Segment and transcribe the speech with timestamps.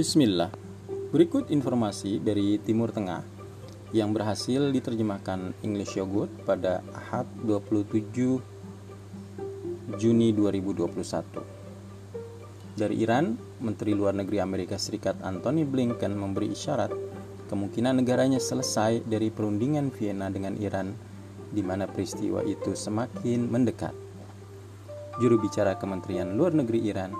[0.00, 0.48] Bismillah.
[1.12, 3.20] Berikut informasi dari Timur Tengah
[3.92, 8.08] yang berhasil diterjemahkan English Yogurt pada Ahad 27
[10.00, 12.80] Juni 2021.
[12.80, 16.96] Dari Iran, Menteri Luar Negeri Amerika Serikat Antony Blinken memberi isyarat
[17.52, 20.96] kemungkinan negaranya selesai dari perundingan Vienna dengan Iran
[21.52, 23.92] di mana peristiwa itu semakin mendekat.
[25.20, 27.12] Juru bicara Kementerian Luar Negeri Iran,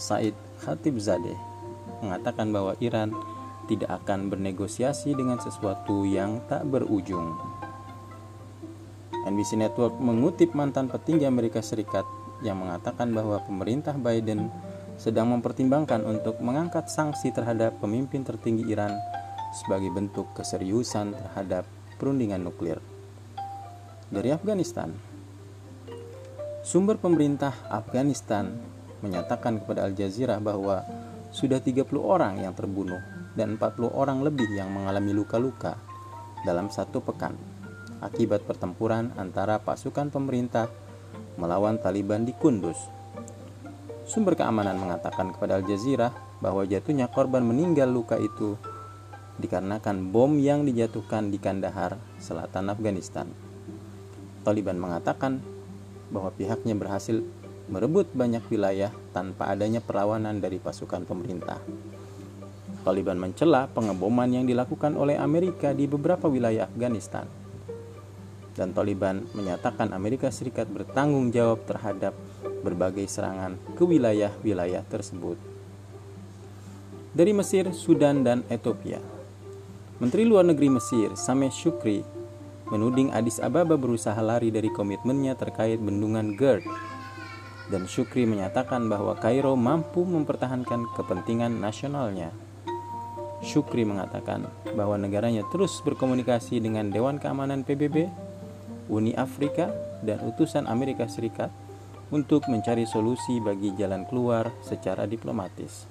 [0.00, 0.32] Said
[0.64, 1.49] Khatibzadeh,
[1.98, 3.12] mengatakan bahwa Iran
[3.66, 7.38] tidak akan bernegosiasi dengan sesuatu yang tak berujung.
[9.30, 12.08] NBC Network mengutip mantan petinggi Amerika Serikat
[12.40, 14.48] yang mengatakan bahwa pemerintah Biden
[14.96, 18.96] sedang mempertimbangkan untuk mengangkat sanksi terhadap pemimpin tertinggi Iran
[19.52, 21.64] sebagai bentuk keseriusan terhadap
[22.00, 22.80] perundingan nuklir.
[24.10, 24.90] Dari Afghanistan,
[26.64, 28.50] sumber pemerintah Afghanistan
[29.00, 30.84] menyatakan kepada Al Jazeera bahwa
[31.30, 33.00] sudah 30 orang yang terbunuh
[33.38, 35.78] dan 40 orang lebih yang mengalami luka-luka
[36.42, 37.38] dalam satu pekan
[38.00, 40.72] akibat pertempuran antara pasukan pemerintah
[41.36, 42.76] melawan Taliban di Kunduz.
[44.08, 46.10] Sumber keamanan mengatakan kepada Al Jazeera
[46.42, 48.56] bahwa jatuhnya korban meninggal luka itu
[49.38, 53.28] dikarenakan bom yang dijatuhkan di Kandahar, selatan Afghanistan.
[54.42, 55.38] Taliban mengatakan
[56.10, 57.22] bahwa pihaknya berhasil
[57.70, 61.62] merebut banyak wilayah tanpa adanya perlawanan dari pasukan pemerintah.
[62.82, 67.28] Taliban mencela pengeboman yang dilakukan oleh Amerika di beberapa wilayah Afghanistan.
[68.50, 72.12] Dan Taliban menyatakan Amerika Serikat bertanggung jawab terhadap
[72.66, 75.38] berbagai serangan ke wilayah-wilayah tersebut.
[77.14, 78.98] Dari Mesir, Sudan, dan Ethiopia,
[80.02, 82.00] Menteri Luar Negeri Mesir, Sameh Shukri,
[82.70, 86.64] menuding Addis Ababa berusaha lari dari komitmennya terkait bendungan GERD
[87.70, 92.34] dan Syukri menyatakan bahwa Kairo mampu mempertahankan kepentingan nasionalnya.
[93.40, 98.10] Syukri mengatakan bahwa negaranya terus berkomunikasi dengan Dewan Keamanan PBB,
[98.90, 99.70] Uni Afrika,
[100.04, 101.48] dan utusan Amerika Serikat
[102.10, 105.86] untuk mencari solusi bagi jalan keluar secara diplomatis.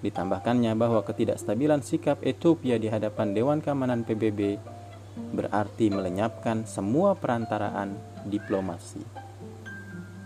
[0.00, 4.56] Ditambahkannya bahwa ketidakstabilan sikap Ethiopia di hadapan Dewan Keamanan PBB
[5.34, 9.24] berarti melenyapkan semua perantaraan diplomasi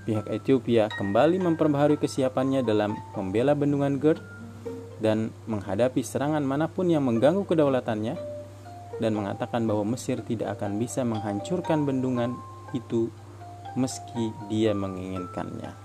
[0.08, 4.24] pihak Ethiopia kembali memperbaharui kesiapannya dalam membela bendungan GERD
[5.04, 8.16] dan menghadapi serangan mana pun yang mengganggu kedaulatannya
[9.04, 12.32] dan mengatakan bahwa Mesir tidak akan bisa menghancurkan bendungan
[12.72, 13.12] itu
[13.76, 15.76] meski dia menginginkannya.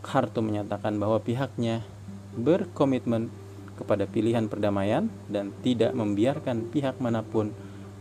[0.00, 1.84] Khartoum menyatakan bahwa pihaknya
[2.32, 3.28] berkomitmen
[3.76, 7.52] kepada pilihan perdamaian dan tidak membiarkan pihak mana pun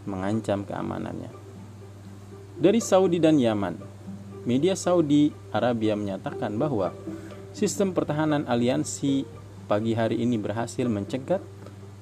[0.07, 1.35] mengancam keamanannya.
[2.55, 3.94] Dari Saudi dan Yaman,
[4.45, 6.93] media Saudi Arabia menyatakan bahwa
[7.51, 9.25] sistem pertahanan aliansi
[9.65, 11.41] pagi hari ini berhasil mencegat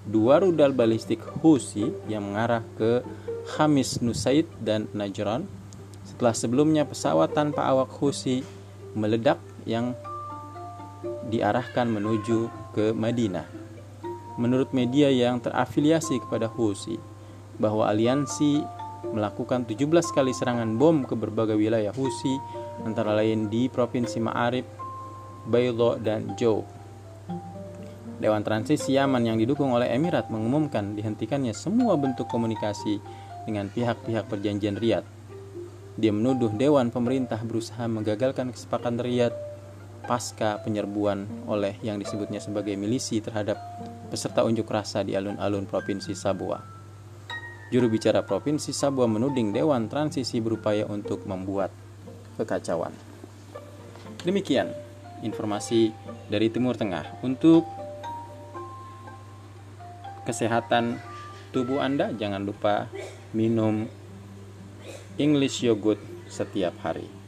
[0.04, 3.00] dua rudal balistik Houthi yang mengarah ke
[3.56, 5.48] Hamis Nusaid dan Najran
[6.04, 8.44] setelah sebelumnya pesawat tanpa awak Houthi
[8.94, 9.96] meledak yang
[11.32, 13.48] diarahkan menuju ke Madinah.
[14.36, 17.00] Menurut media yang terafiliasi kepada Houthi,
[17.62, 18.66] bahwa aliansi
[19.12, 22.40] melakukan 17 kali serangan bom ke berbagai wilayah Husi
[22.88, 24.64] antara lain di Provinsi Ma'arib,
[25.50, 26.64] Baylo, dan Jau.
[28.24, 33.04] Dewan Transisi Yaman yang didukung oleh Emirat mengumumkan dihentikannya semua bentuk komunikasi
[33.44, 35.04] dengan pihak-pihak perjanjian Riyadh.
[36.00, 39.36] Dia menuduh Dewan Pemerintah berusaha menggagalkan kesepakatan Riyadh
[40.04, 43.56] pasca penyerbuan oleh yang disebutnya sebagai milisi terhadap
[44.12, 46.83] peserta unjuk rasa di alun-alun Provinsi Sabua.
[47.74, 51.74] Juru bicara Provinsi Sabua menuding Dewan Transisi berupaya untuk membuat
[52.38, 52.94] kekacauan.
[54.22, 54.70] Demikian
[55.26, 55.90] informasi
[56.30, 57.66] dari Timur Tengah untuk
[60.22, 61.02] kesehatan
[61.50, 62.94] tubuh Anda jangan lupa
[63.34, 63.90] minum
[65.18, 65.98] English yogurt
[66.30, 67.23] setiap hari.